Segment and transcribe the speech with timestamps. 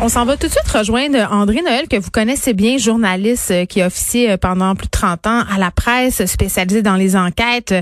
[0.00, 3.64] On s'en va tout de suite rejoindre André Noël, que vous connaissez bien, journaliste euh,
[3.64, 7.72] qui a euh, pendant plus de 30 ans à la presse, spécialisé dans les enquêtes.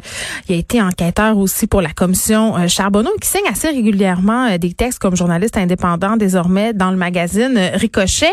[0.47, 4.75] Il a été enquêteur aussi pour la commission euh, Charbonneau, qui signe assez régulièrement des
[4.75, 8.33] textes comme journaliste indépendant désormais dans le magazine Ricochet.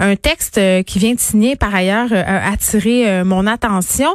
[0.00, 4.10] Un texte qui vient de signer par ailleurs a attiré mon attention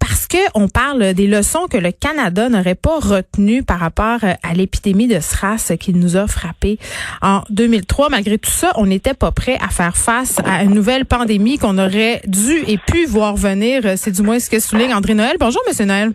[0.00, 4.32] parce que on parle des leçons que le Canada n'aurait pas retenues par rapport euh,
[4.42, 6.78] à l'épidémie de SRAS qui nous a frappé
[7.22, 8.08] en 2003.
[8.08, 11.78] Malgré tout ça, on n'était pas prêt à faire face à une nouvelle pandémie qu'on
[11.78, 13.82] aurait dû et pu voir venir.
[13.96, 15.36] C'est du moins ce que souligne André Noël.
[15.38, 16.12] Bonjour, Monsieur Noël.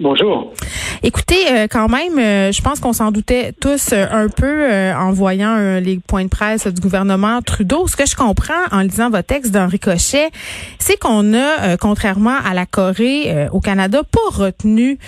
[0.00, 0.52] Bonjour.
[1.02, 5.10] Écoutez, euh, quand même, euh, je pense qu'on s'en doutait tous euh, un peu en
[5.10, 7.86] voyant les points de presse du gouvernement Trudeau.
[7.88, 10.28] Ce que je comprends en lisant votre texte d'un ricochet,
[10.78, 14.98] c'est qu'on a, contrairement à la Corée, au Canada, pas retenu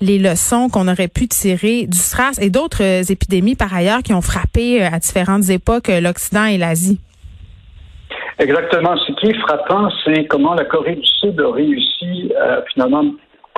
[0.00, 4.22] les leçons qu'on aurait pu tirer du SRAS et d'autres épidémies par ailleurs qui ont
[4.22, 6.98] frappé à différentes époques l'Occident et l'Asie.
[8.38, 8.96] Exactement.
[8.96, 13.04] Ce qui est frappant, c'est comment la Corée du Sud a réussi à finalement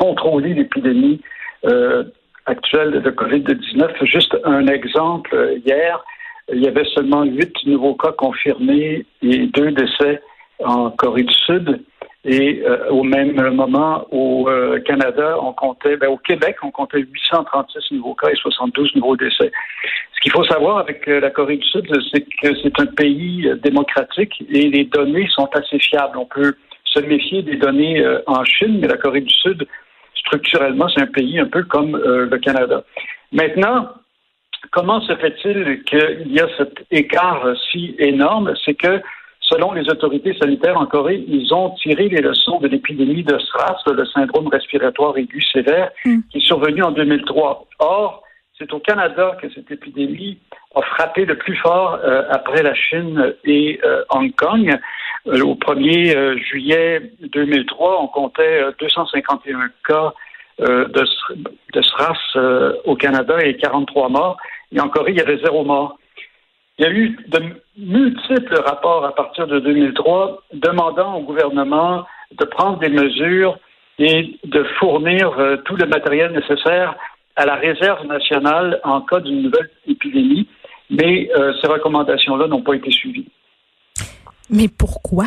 [0.03, 1.21] contrôler l'épidémie
[1.65, 2.03] euh,
[2.47, 4.05] actuelle de COVID-19.
[4.05, 6.05] Juste un exemple, euh, hier,
[6.53, 10.21] il y avait seulement huit nouveaux cas confirmés et deux décès
[10.65, 11.85] en Corée du Sud.
[12.25, 14.49] Et euh, au même moment, au
[14.85, 19.53] Canada, on comptait, ben, au Québec, on comptait 836 nouveaux cas et 72 nouveaux décès.
[20.15, 24.45] Ce qu'il faut savoir avec la Corée du Sud, c'est que c'est un pays démocratique
[24.49, 26.19] et les données sont assez fiables.
[26.19, 29.67] On peut se méfier des données en Chine, mais la Corée du Sud
[30.33, 32.85] structurellement, c'est un pays un peu comme euh, le Canada.
[33.33, 33.91] Maintenant,
[34.71, 38.55] comment se fait-il qu'il y a cet écart si énorme?
[38.65, 39.01] C'est que
[39.41, 43.83] selon les autorités sanitaires en Corée, ils ont tiré les leçons de l'épidémie de SRAS,
[43.87, 46.21] le syndrome respiratoire aigu sévère, mm.
[46.31, 47.67] qui est survenu en 2003.
[47.81, 48.23] Or,
[48.59, 50.39] c'est au Canada que cette épidémie
[50.75, 54.79] a frappé le plus fort euh, après la Chine et euh, Hong Kong.
[55.27, 60.13] Euh, au 1er juillet 2003, on comptait 251 cas
[60.63, 61.05] de,
[61.75, 62.39] de SRAS
[62.85, 64.37] au Canada et 43 morts.
[64.73, 65.99] Et en Corée, il y avait zéro mort.
[66.79, 67.41] Il y a eu de
[67.77, 73.59] multiples rapports à partir de 2003 demandant au gouvernement de prendre des mesures
[73.99, 75.31] et de fournir
[75.65, 76.97] tout le matériel nécessaire
[77.37, 80.49] à la réserve nationale en cas d'une nouvelle épidémie,
[80.91, 83.29] mais euh, ces recommandations-là n'ont pas été suivies.
[84.51, 85.27] Mais pourquoi?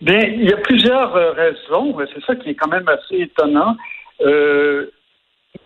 [0.00, 1.96] Bien, il y a plusieurs euh, raisons.
[2.14, 3.76] C'est ça qui est quand même assez étonnant.
[4.20, 4.86] Euh,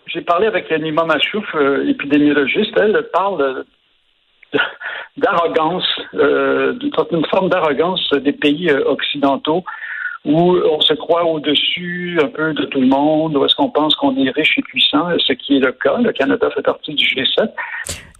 [0.06, 1.44] j'ai parlé avec Nima Machouf,
[1.86, 2.76] épidémiologiste.
[2.76, 3.64] Elle parle
[5.16, 9.64] d'arrogance, d'une forme d'arrogance des pays occidentaux
[10.24, 13.94] où on se croit au-dessus un peu de tout le monde, où est-ce qu'on pense
[13.94, 15.98] qu'on est riche et puissant, ce qui est le cas.
[15.98, 17.50] Le Canada fait partie du G7.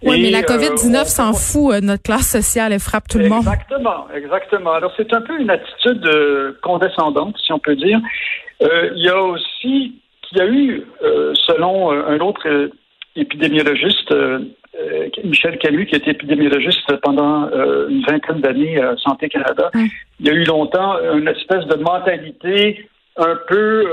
[0.03, 1.73] Oui, mais la COVID-19 euh, s'en fout.
[1.73, 3.41] Euh, notre classe sociale, elle frappe tout le monde.
[3.41, 4.71] Exactement, exactement.
[4.73, 7.99] Alors, c'est un peu une attitude euh, condescendante, si on peut dire.
[8.61, 10.83] il y a aussi, qu'il y a eu,
[11.47, 12.69] selon un autre
[13.15, 14.13] épidémiologiste,
[15.23, 17.49] Michel Camus, qui était épidémiologiste pendant
[17.89, 19.87] une vingtaine d'années à Santé Canada, hum.
[20.19, 22.87] il y a eu longtemps une espèce de mentalité
[23.17, 23.85] un peu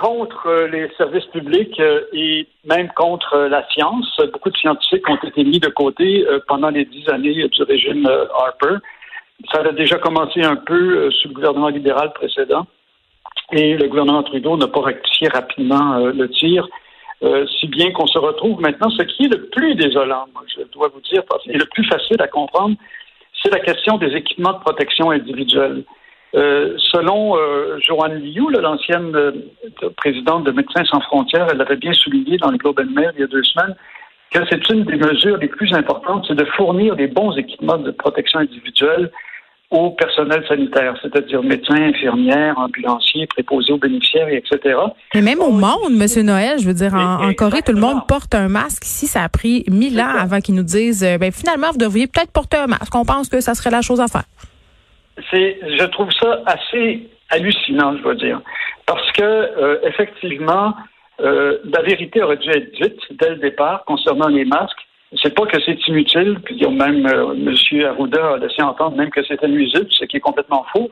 [0.00, 1.80] contre les services publics
[2.12, 4.20] et même contre la science.
[4.32, 8.76] Beaucoup de scientifiques ont été mis de côté pendant les dix années du régime Harper.
[9.52, 12.66] Ça a déjà commencé un peu sous le gouvernement libéral précédent
[13.52, 16.68] et le gouvernement Trudeau n'a pas rectifié rapidement le tir.
[17.22, 20.62] Euh, si bien qu'on se retrouve maintenant, ce qui est le plus désolant, moi, je
[20.72, 22.76] dois vous dire, et le plus facile à comprendre,
[23.42, 25.82] c'est la question des équipements de protection individuelle.
[26.34, 29.32] Euh, selon euh, Joanne Liu, l'ancienne euh,
[29.96, 33.20] présidente de Médecins sans frontières, elle l'avait bien souligné dans le Globe and Mail il
[33.20, 33.74] y a deux semaines,
[34.30, 37.90] que c'est une des mesures les plus importantes, c'est de fournir des bons équipements de
[37.92, 39.10] protection individuelle
[39.70, 44.76] au personnel sanitaire, c'est-à-dire médecins, infirmières, ambulanciers, préposés aux bénéficiaires, etc.
[45.14, 48.34] Mais même au monde, Monsieur Noël, je veux dire, en, Corée, tout le monde porte
[48.34, 48.84] un masque.
[48.84, 52.32] Ici, ça a pris mille ans avant qu'ils nous disent, ben finalement, vous devriez peut-être
[52.32, 52.94] porter un masque.
[52.94, 54.24] On pense que ça serait la chose à faire.
[55.30, 58.40] C'est, je trouve ça assez hallucinant, je dois dire,
[58.86, 60.74] parce que euh, effectivement,
[61.20, 64.78] euh, la vérité aurait dû être dite dès le départ concernant les masques.
[65.22, 67.86] C'est pas que c'est inutile, puis même euh, M.
[67.86, 70.90] Arruda a laissé entendre même que c'était nuisible, ce qui est complètement faux.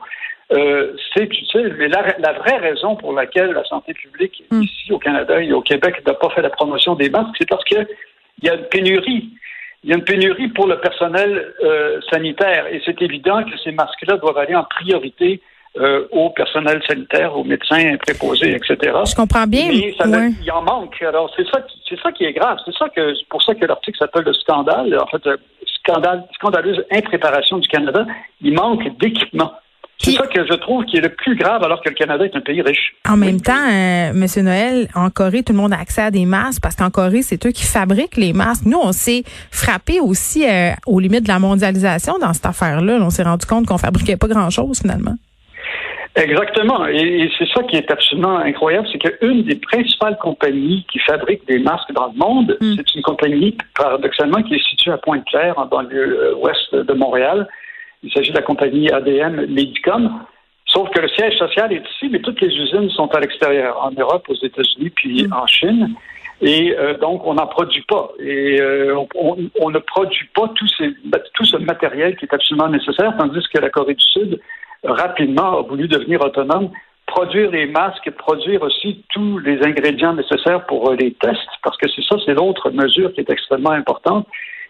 [0.51, 4.61] Euh, c'est utile, mais la, vraie raison pour laquelle la santé publique hmm.
[4.61, 7.63] ici au Canada et au Québec n'a pas fait la promotion des masques, c'est parce
[7.65, 7.85] qu'il
[8.43, 9.29] y a une pénurie.
[9.87, 13.71] Il y a une pénurie pour le personnel euh, sanitaire et c'est évident que ces
[13.71, 15.41] masques-là doivent aller en priorité
[15.77, 18.77] euh, au personnel sanitaire, aux médecins préposés, etc.
[19.05, 19.69] Je comprends bien.
[19.69, 21.01] Mais ça, il en manque.
[21.01, 22.57] Alors c'est ça, c'est ça qui est grave.
[22.65, 24.99] C'est ça que c'est pour ça que l'article s'appelle le scandale.
[24.99, 25.23] En fait,
[25.79, 28.05] scandale, scandaleuse impréparation du Canada.
[28.41, 29.53] Il manque d'équipement.
[29.99, 32.35] C'est ça que je trouve qui est le plus grave alors que le Canada est
[32.35, 32.93] un pays riche.
[33.09, 36.25] En même temps, euh, Monsieur Noël, en Corée, tout le monde a accès à des
[36.25, 38.65] masques parce qu'en Corée, c'est eux qui fabriquent les masques.
[38.65, 42.99] Nous, on s'est frappé aussi euh, aux limites de la mondialisation dans cette affaire-là.
[43.01, 45.15] On s'est rendu compte qu'on fabriquait pas grand-chose finalement.
[46.17, 46.87] Exactement.
[46.87, 51.59] Et, c'est ça qui est absolument incroyable, c'est qu'une des principales compagnies qui fabrique des
[51.59, 52.73] masques dans le monde, mm.
[52.75, 57.47] c'est une compagnie, paradoxalement, qui est située à Pointe-Claire, dans le ouest de Montréal.
[58.03, 60.21] Il s'agit de la compagnie ADM Medicom.
[60.65, 63.91] Sauf que le siège social est ici, mais toutes les usines sont à l'extérieur, en
[63.91, 65.33] Europe, aux États-Unis, puis mm.
[65.33, 65.95] en Chine.
[66.41, 68.11] Et euh, donc, on n'en produit pas.
[68.19, 70.93] Et euh, on, ne produit pas tout, ces,
[71.33, 74.39] tout ce matériel qui est absolument nécessaire, tandis que la Corée du Sud
[74.83, 76.69] rapidement a voulu devenir autonome,
[77.07, 81.89] produire les masques, produire aussi tous les ingrédients nécessaires pour euh, les tests, parce que
[81.89, 84.27] c'est ça, c'est l'autre mesure qui est extrêmement importante.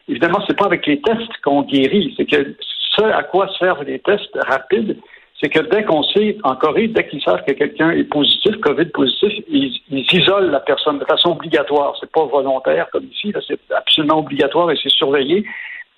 [0.08, 2.56] Évidemment, c'est pas avec les tests qu'on guérit, c'est que
[3.06, 4.98] à quoi servent les tests rapides,
[5.40, 8.86] c'est que dès qu'on sait, en Corée, dès qu'ils savent que quelqu'un est positif, COVID
[8.86, 11.96] positif, ils, isolent la personne de façon obligatoire.
[12.00, 15.46] C'est pas volontaire comme ici, c'est absolument obligatoire et c'est surveillé.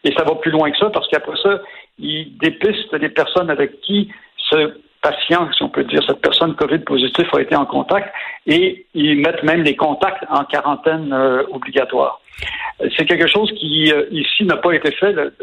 [0.03, 1.61] Et ça va plus loin que ça parce qu'après ça,
[1.97, 6.79] ils dépistent les personnes avec qui ce patient, si on peut dire, cette personne COVID
[6.79, 8.13] positive a été en contact
[8.45, 12.21] et ils mettent même les contacts en quarantaine euh, obligatoire.
[12.95, 15.11] C'est quelque chose qui, euh, ici, n'a pas été fait.
[15.11, 15.33] Le,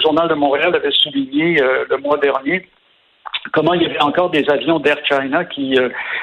[0.00, 2.68] Journal de Montréal avait souligné euh, le mois dernier
[3.52, 5.76] comment il y avait encore des avions d'Air China qui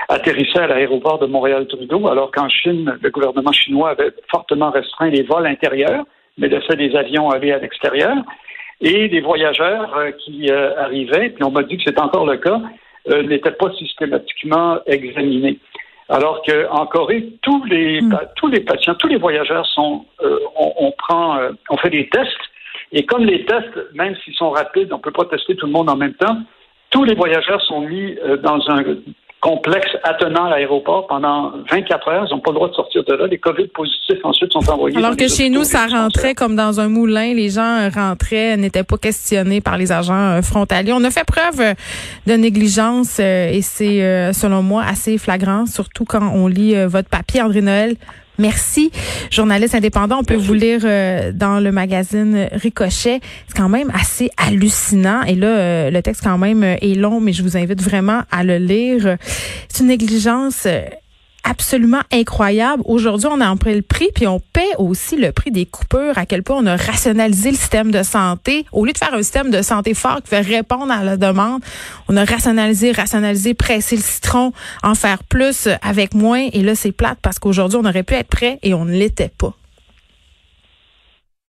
[0.07, 5.23] atterrissaient à l'aéroport de Montréal-Trudeau, alors qu'en Chine, le gouvernement chinois avait fortement restreint les
[5.23, 6.05] vols intérieurs,
[6.37, 8.15] mais laissait des avions aller à l'extérieur
[8.81, 12.37] et les voyageurs euh, qui euh, arrivaient, puis on m'a dit que c'est encore le
[12.37, 12.61] cas,
[13.09, 15.59] euh, n'étaient pas systématiquement examinés.
[16.09, 18.17] Alors qu'en Corée, tous les hmm.
[18.35, 21.39] tous les patients, tous les voyageurs sont, on, on, prend,
[21.69, 22.31] on fait des tests,
[22.91, 25.89] et comme les tests, même s'ils sont rapides, on peut pas tester tout le monde
[25.89, 26.37] en même temps.
[26.89, 28.83] Tous les voyageurs sont mis dans un
[29.41, 32.25] complexe attenant à l'aéroport pendant 24 heures.
[32.29, 33.27] Ils n'ont pas le droit de sortir de là.
[33.27, 34.97] Les COVID positifs ensuite sont envoyés.
[34.97, 37.33] Alors que chez nous, ça rentrait comme dans un moulin.
[37.33, 40.93] Les gens rentraient, n'étaient pas questionnés par les agents euh, frontaliers.
[40.93, 41.73] On a fait preuve euh,
[42.27, 47.41] de négligence euh, et c'est, selon moi, assez flagrant, surtout quand on lit votre papier,
[47.41, 47.95] André Noël.
[48.39, 48.89] Merci.
[49.31, 53.19] Journaliste indépendant, on peut vous lire euh, dans le magazine Ricochet.
[53.47, 55.23] C'est quand même assez hallucinant.
[55.23, 58.21] Et là, euh, le texte quand même euh, est long, mais je vous invite vraiment
[58.31, 59.17] à le lire.
[59.67, 60.65] C'est une négligence
[61.43, 62.83] absolument incroyable.
[62.85, 66.25] Aujourd'hui, on a pris le prix, puis on paie aussi le prix des coupures, à
[66.25, 68.65] quel point on a rationalisé le système de santé.
[68.71, 71.61] Au lieu de faire un système de santé fort qui fait répondre à la demande,
[72.07, 74.53] on a rationalisé, rationalisé, pressé le citron,
[74.83, 76.47] en faire plus avec moins.
[76.53, 79.31] Et là, c'est plate parce qu'aujourd'hui, on aurait pu être prêt et on ne l'était
[79.37, 79.58] pas.